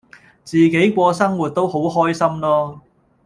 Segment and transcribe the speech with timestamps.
[0.43, 2.79] 自己過生活都好開心囉